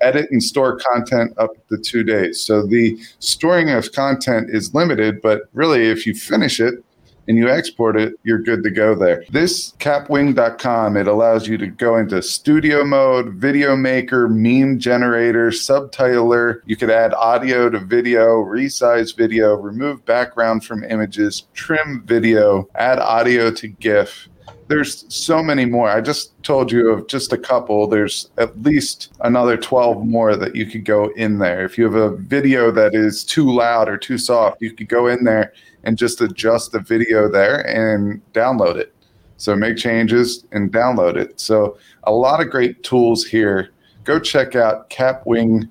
[0.00, 2.40] edit and store content up to two days.
[2.40, 6.84] So the storing of content is limited, but really, if you finish it
[7.28, 9.24] and you export it, you're good to go there.
[9.30, 16.62] This kapwing.com, it allows you to go into studio mode, video maker, meme generator, subtitler.
[16.64, 22.98] You could add audio to video, resize video, remove background from images, trim video, add
[22.98, 24.28] audio to GIF
[24.68, 25.88] there's so many more.
[25.88, 27.86] I just told you of just a couple.
[27.86, 31.64] There's at least another 12 more that you could go in there.
[31.64, 35.06] If you have a video that is too loud or too soft, you could go
[35.06, 35.52] in there
[35.84, 38.94] and just adjust the video there and download it.
[39.36, 41.40] So make changes and download it.
[41.40, 43.70] So a lot of great tools here.
[44.04, 45.68] Go check out kapwing.com.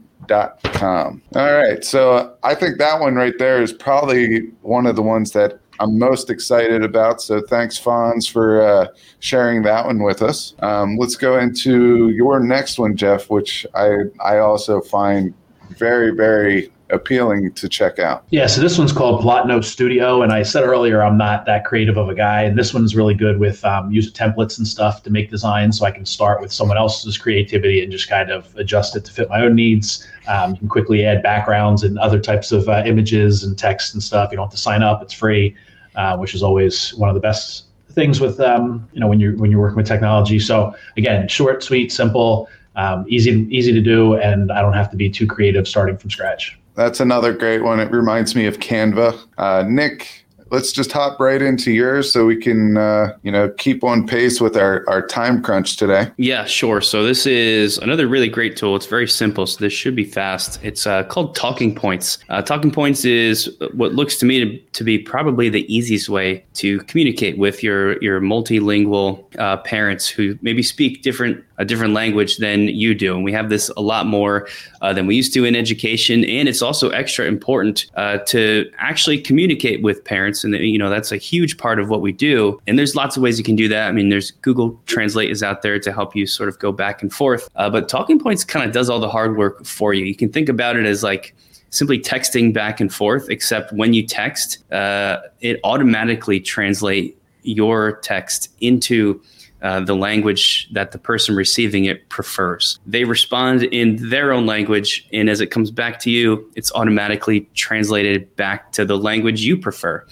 [1.36, 1.84] All right.
[1.84, 6.00] So I think that one right there is probably one of the ones that I'm
[6.00, 7.22] most excited about.
[7.22, 8.88] So thanks, Fonz, for uh,
[9.20, 10.56] sharing that one with us.
[10.60, 15.34] Um, let's go into your next one, Jeff, which I I also find
[15.78, 18.26] very very appealing to check out.
[18.30, 21.98] Yeah, so this one's called Polotno Studio, and I said earlier I'm not that creative
[21.98, 25.10] of a guy, and this one's really good with um, user templates and stuff to
[25.10, 28.96] make designs, so I can start with someone else's creativity and just kind of adjust
[28.96, 30.08] it to fit my own needs.
[30.28, 34.02] Um, you can quickly add backgrounds and other types of uh, images and text and
[34.02, 34.32] stuff.
[34.32, 35.56] You don't have to sign up; it's free,
[35.96, 37.66] uh, which is always one of the best
[37.98, 40.40] things with um, you know when you're when you're working with technology.
[40.40, 42.48] So again, short, sweet, simple.
[42.76, 46.12] Um, easy, easy to do, and I don't have to be too creative starting from
[46.12, 46.60] scratch.
[46.78, 47.80] That's another great one.
[47.80, 49.20] It reminds me of Canva.
[49.40, 53.84] Uh, Nick, let's just hop right into yours so we can uh, you know keep
[53.84, 56.12] on pace with our, our time crunch today.
[56.18, 56.82] Yeah sure.
[56.82, 58.76] So this is another really great tool.
[58.76, 60.60] It's very simple so this should be fast.
[60.64, 62.20] It's uh, called talking points.
[62.30, 66.46] Uh, talking points is what looks to me to, to be probably the easiest way
[66.56, 72.38] to communicate with your your multilingual uh, parents who maybe speak different a different language
[72.38, 73.16] than you do.
[73.16, 74.48] And we have this a lot more
[74.82, 76.24] uh, than we used to in education.
[76.26, 80.44] And it's also extra important uh, to actually communicate with parents.
[80.44, 82.60] And you know that's a huge part of what we do.
[82.68, 83.88] And there's lots of ways you can do that.
[83.88, 87.02] I mean there's google translate is out there to help you sort of go back
[87.02, 87.50] and forth.
[87.56, 90.06] Uh, but talking points kind of does all the hard work for you.
[90.06, 91.36] You can think about it as like
[91.70, 98.50] simply texting back and forth except when you text uh, it automatically translate your text
[98.62, 99.22] into
[99.62, 102.80] uh, the language that the person receiving it prefers.
[102.86, 107.50] They respond in their own language, and as it comes back to you, it's automatically
[107.56, 110.06] translated back to the language you prefer.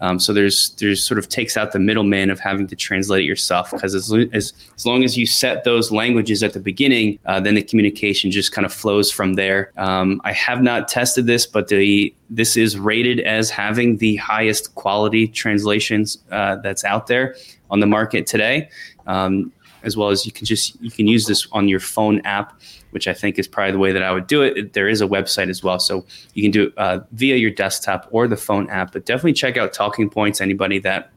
[0.00, 3.26] Um, so there's there's sort of takes out the middleman of having to translate it
[3.26, 7.40] yourself because as, as, as long as you set those languages at the beginning, uh,
[7.40, 9.72] then the communication just kind of flows from there.
[9.76, 14.74] Um, I have not tested this, but the this is rated as having the highest
[14.74, 17.34] quality translations uh, that's out there
[17.70, 18.68] on the market today.
[19.06, 19.52] Um,
[19.84, 23.06] as well as you can just you can use this on your phone app which
[23.06, 24.72] I think is probably the way that I would do it.
[24.72, 28.08] There is a website as well, so you can do it uh, via your desktop
[28.10, 28.92] or the phone app.
[28.92, 30.40] But definitely check out Talking Points.
[30.40, 31.10] Anybody that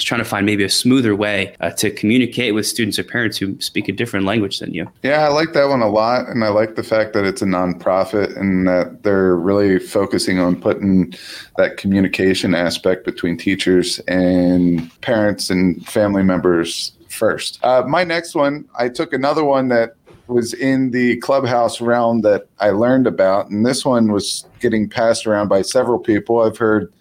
[0.00, 3.36] is trying to find maybe a smoother way uh, to communicate with students or parents
[3.36, 4.90] who speak a different language than you.
[5.02, 7.46] Yeah, I like that one a lot, and I like the fact that it's a
[7.46, 11.14] nonprofit and that they're really focusing on putting
[11.56, 17.62] that communication aspect between teachers and parents and family members first.
[17.62, 19.94] Uh, my next one, I took another one that
[20.26, 25.26] was in the clubhouse realm that I learned about, and this one was getting passed
[25.26, 26.40] around by several people.
[26.40, 26.92] I've heard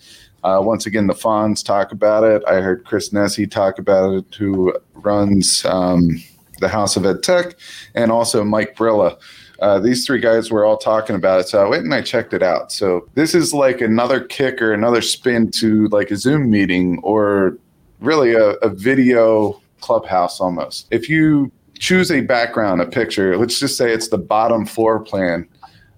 [0.44, 2.44] uh, once again the Fonz talk about it.
[2.48, 6.22] I heard Chris Nesi talk about it, who runs um,
[6.60, 7.56] the House of Ed Tech,
[7.96, 9.18] and also Mike Brilla.
[9.60, 12.34] Uh, these three guys were all talking about it, so I went and I checked
[12.34, 12.72] it out.
[12.72, 17.58] So this is like another kick or another spin to like a Zoom meeting or
[18.00, 20.88] really a, a video clubhouse almost.
[20.92, 23.38] If you choose a background, a picture.
[23.38, 25.48] Let's just say it's the bottom floor plan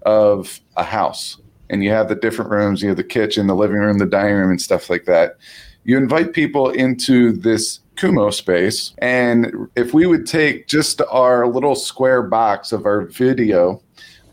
[0.02, 1.38] of a house,
[1.72, 2.82] and you have the different rooms.
[2.82, 5.38] You have the kitchen, the living room, the dining room, and stuff like that.
[5.84, 12.22] You invite people into this Kumospace, and if we would take just our little square
[12.22, 13.82] box of our video,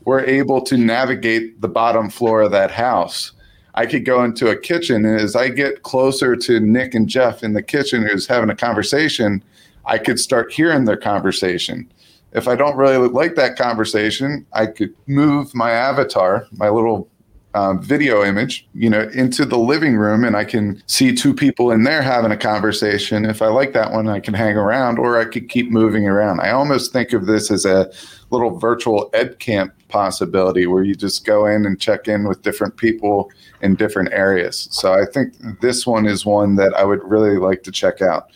[0.05, 3.31] we're able to navigate the bottom floor of that house.
[3.75, 7.43] I could go into a kitchen, and as I get closer to Nick and Jeff
[7.43, 9.43] in the kitchen, who's having a conversation,
[9.85, 11.91] I could start hearing their conversation.
[12.31, 17.08] If I don't really like that conversation, I could move my avatar, my little
[17.55, 21.71] um, video image, you know, into the living room, and I can see two people
[21.71, 23.25] in there having a conversation.
[23.25, 26.41] If I like that one, I can hang around, or I could keep moving around.
[26.41, 27.91] I almost think of this as a
[28.29, 32.77] little virtual ed camp possibility where you just go in and check in with different
[32.77, 33.31] people
[33.61, 34.67] in different areas.
[34.71, 38.29] So I think this one is one that I would really like to check out.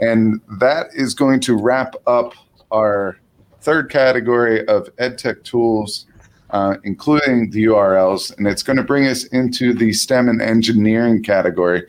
[0.00, 2.32] And that is going to wrap up
[2.70, 3.18] our
[3.60, 6.06] third category of EdTech tools,
[6.54, 8.36] uh, including the URLs.
[8.38, 11.82] And it's going to bring us into the STEM and engineering category.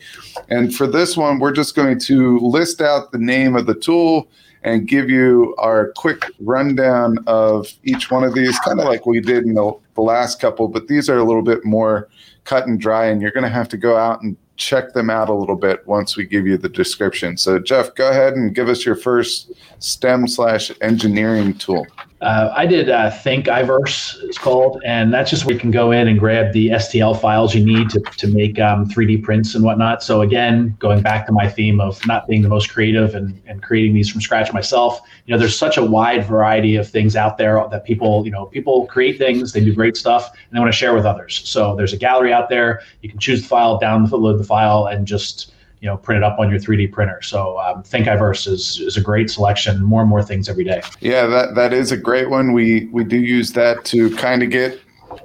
[0.49, 4.27] And for this one, we're just going to list out the name of the tool
[4.63, 9.19] and give you our quick rundown of each one of these, kind of like we
[9.19, 12.09] did in the, the last couple, but these are a little bit more
[12.45, 15.29] cut and dry, and you're going to have to go out and check them out
[15.29, 17.37] a little bit once we give you the description.
[17.37, 21.85] So, Jeff, go ahead and give us your first STEM slash engineering tool.
[22.21, 26.07] Uh, I did uh, Thingiverse, it's called, and that's just where you can go in
[26.07, 30.01] and grab the STL files you need to, to make um, 3D prints and whatnot.
[30.01, 33.61] So, again, going back to my theme of not being the most creative and, and
[33.61, 37.37] creating these from scratch myself, you know, there's such a wide variety of things out
[37.37, 40.71] there that people, you know, people create things, they do great stuff, and they want
[40.71, 41.41] to share with others.
[41.43, 42.81] So, there's a gallery out there.
[43.01, 45.51] You can choose the file, download the file, and just
[45.85, 47.21] you know print it up on your 3D printer.
[47.21, 49.83] So um, Thingiverse is, is a great selection.
[49.83, 50.81] More and more things every day.
[50.99, 52.53] Yeah, that that is a great one.
[52.53, 54.81] We we do use that to kind of get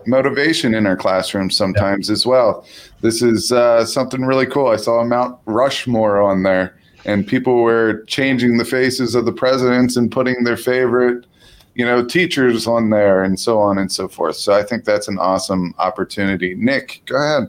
[0.06, 2.66] motivation in our classrooms sometimes as well.
[3.00, 4.66] This is uh, something really cool.
[4.66, 9.32] I saw a Mount Rushmore on there, and people were changing the faces of the
[9.32, 11.24] presidents and putting their favorite
[11.74, 15.06] you know teachers on there and so on and so forth so i think that's
[15.06, 17.48] an awesome opportunity nick go ahead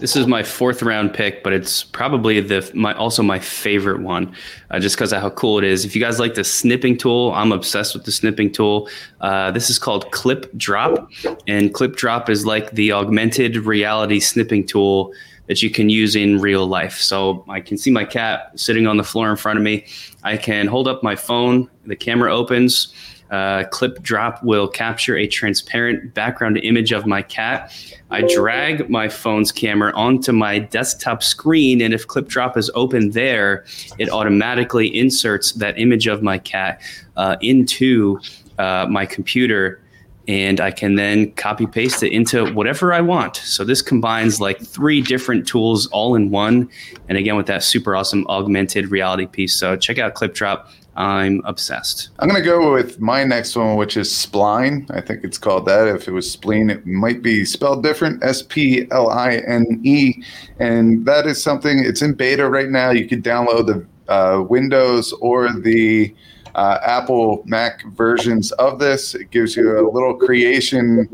[0.00, 4.34] this is my fourth round pick, but it's probably the my also my favorite one,
[4.70, 5.84] uh, just because of how cool it is.
[5.84, 8.88] If you guys like the snipping tool, I'm obsessed with the snipping tool.
[9.20, 15.12] Uh, this is called ClipDrop, and ClipDrop is like the augmented reality snipping tool
[15.46, 16.98] that you can use in real life.
[16.98, 19.86] So I can see my cat sitting on the floor in front of me.
[20.22, 22.94] I can hold up my phone, the camera opens
[23.34, 27.74] uh, ClipDrop will capture a transparent background image of my cat.
[28.12, 33.64] I drag my phone's camera onto my desktop screen, and if ClipDrop is open there,
[33.98, 36.80] it automatically inserts that image of my cat
[37.16, 38.20] uh, into
[38.58, 39.80] uh, my computer
[40.26, 43.36] and I can then copy paste it into whatever I want.
[43.36, 46.68] So this combines like three different tools all in one.
[47.08, 49.54] And again, with that super awesome augmented reality piece.
[49.54, 50.66] So check out ClipDrop.
[50.96, 52.10] I'm obsessed.
[52.20, 54.88] I'm going to go with my next one, which is Spline.
[54.94, 55.88] I think it's called that.
[55.88, 60.22] If it was spleen, it might be spelled different S P L I N E.
[60.60, 62.90] And that is something, it's in beta right now.
[62.90, 66.14] You could download the uh, Windows or the
[66.54, 69.14] uh, Apple Mac versions of this.
[69.14, 71.08] It gives you a little creation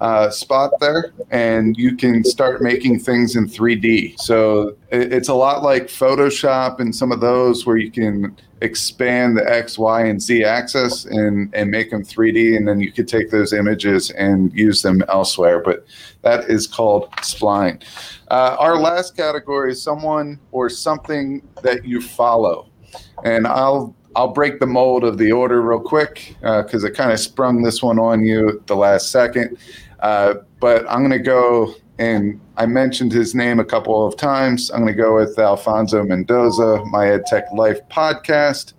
[0.00, 4.18] uh, spot there, and you can start making things in 3D.
[4.18, 9.50] So it's a lot like Photoshop and some of those where you can expand the
[9.50, 13.30] X, Y, and Z axis and, and make them 3D, and then you could take
[13.30, 15.60] those images and use them elsewhere.
[15.60, 15.86] But
[16.22, 17.82] that is called spline.
[18.28, 22.68] Uh, our last category is someone or something that you follow,
[23.24, 27.12] and I'll I'll break the mold of the order real quick because uh, I kind
[27.12, 29.58] of sprung this one on you at the last second.
[30.00, 34.70] Uh, but I'm going to go and I mentioned his name a couple of times.
[34.70, 38.72] I'm going to go with Alfonso Mendoza, my EdTech Life podcast.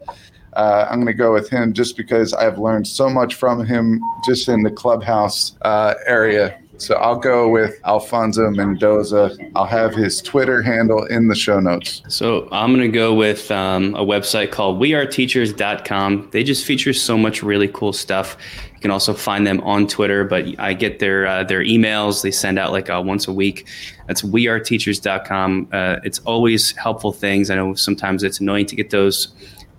[0.54, 4.02] Uh, I'm going to go with him just because I've learned so much from him
[4.26, 9.36] just in the clubhouse uh, area so I'll go with Alfonso Mendoza.
[9.56, 12.02] I'll have his Twitter handle in the show notes.
[12.08, 16.30] So I'm going to go with um, a website called weareteachers.com.
[16.32, 18.38] They just feature so much really cool stuff.
[18.74, 22.22] You can also find them on Twitter, but I get their uh, their emails.
[22.22, 23.68] They send out like uh, once a week.
[24.08, 25.70] That's weareteachers.com.
[25.72, 27.50] Uh, it's always helpful things.
[27.50, 29.30] I know sometimes it's annoying to get those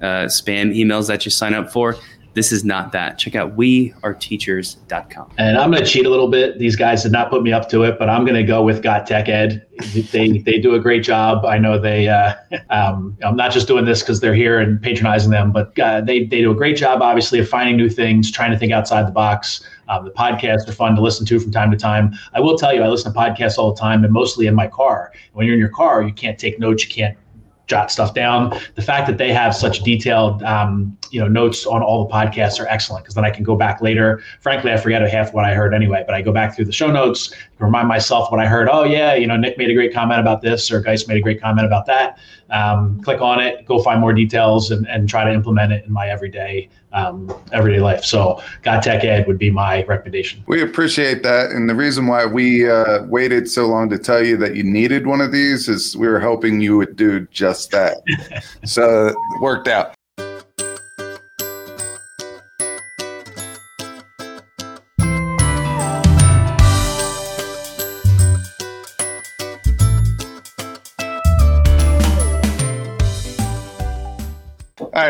[0.00, 1.96] uh, spam emails that you sign up for
[2.36, 3.18] this is not that.
[3.18, 5.32] Check out weareteachers.com.
[5.38, 6.58] And I'm going to cheat a little bit.
[6.58, 8.82] These guys did not put me up to it, but I'm going to go with
[8.82, 9.66] Got Tech Ed.
[10.12, 11.46] They they do a great job.
[11.46, 12.08] I know they.
[12.08, 12.34] Uh,
[12.68, 16.24] um, I'm not just doing this because they're here and patronizing them, but uh, they
[16.24, 19.12] they do a great job, obviously, of finding new things, trying to think outside the
[19.12, 19.66] box.
[19.88, 22.12] Um, the podcasts are fun to listen to from time to time.
[22.34, 24.66] I will tell you, I listen to podcasts all the time, and mostly in my
[24.66, 25.10] car.
[25.32, 27.16] When you're in your car, you can't take notes, you can't
[27.66, 28.58] jot stuff down.
[28.74, 32.60] The fact that they have such detailed, um, you know, notes on all the podcasts
[32.60, 34.22] are excellent because then I can go back later.
[34.40, 36.90] Frankly, I forget half what I heard anyway, but I go back through the show
[36.90, 38.68] notes, remind myself what I heard.
[38.70, 41.20] Oh yeah, you know, Nick made a great comment about this, or Geis made a
[41.20, 42.18] great comment about that.
[42.50, 45.92] Um, click on it, go find more details, and, and try to implement it in
[45.92, 48.04] my everyday um, everyday life.
[48.04, 50.44] So, Got Tech Ed would be my recommendation.
[50.46, 54.36] We appreciate that, and the reason why we uh, waited so long to tell you
[54.38, 57.98] that you needed one of these is we were hoping you would do just that.
[58.64, 59.95] so, it worked out.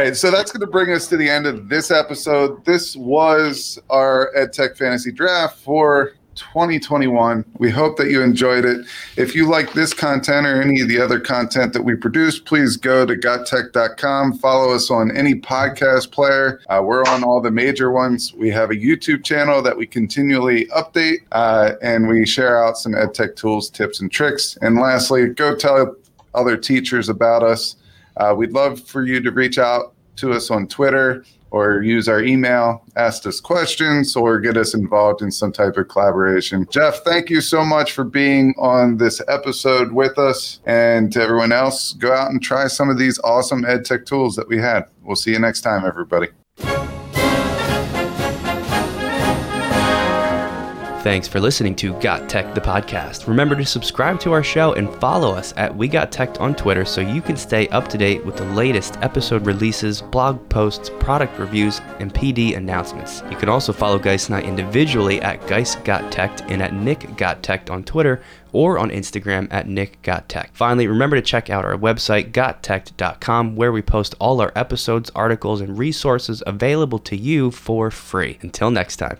[0.06, 2.64] Right, so that's going to bring us to the end of this episode.
[2.64, 7.44] This was our EdTech Fantasy Draft for 2021.
[7.58, 8.86] We hope that you enjoyed it.
[9.16, 12.76] If you like this content or any of the other content that we produce, please
[12.76, 14.38] go to gottech.com.
[14.38, 16.60] Follow us on any podcast player.
[16.68, 18.32] Uh, we're on all the major ones.
[18.34, 22.92] We have a YouTube channel that we continually update, uh, and we share out some
[22.92, 24.56] EdTech tools, tips, and tricks.
[24.60, 25.96] And lastly, go tell
[26.34, 27.76] other teachers about us.
[28.18, 32.22] Uh, we'd love for you to reach out to us on Twitter or use our
[32.22, 36.66] email, ask us questions, or get us involved in some type of collaboration.
[36.70, 40.60] Jeff, thank you so much for being on this episode with us.
[40.66, 44.48] And to everyone else, go out and try some of these awesome EdTech tools that
[44.48, 44.84] we had.
[45.02, 46.28] We'll see you next time, everybody.
[51.06, 53.28] Thanks for listening to Got Tech the podcast.
[53.28, 56.84] Remember to subscribe to our show and follow us at We Got Tech on Twitter
[56.84, 61.38] so you can stay up to date with the latest episode releases, blog posts, product
[61.38, 63.22] reviews, and PD announcements.
[63.30, 67.16] You can also follow Geis and I individually at Geis Got Tech and at Nick
[67.16, 68.20] Got Tech on Twitter
[68.52, 70.50] or on Instagram at Nick Got Tech.
[70.54, 75.60] Finally, remember to check out our website, gottech.com, where we post all our episodes, articles,
[75.60, 78.38] and resources available to you for free.
[78.42, 79.18] Until next time.